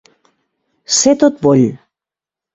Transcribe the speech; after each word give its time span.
Ser 1.01 1.13
tot 1.25 1.39
boll. 1.45 1.69